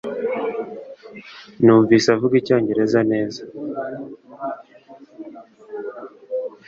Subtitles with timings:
[1.63, 3.41] Numvise avuga icyongereza neza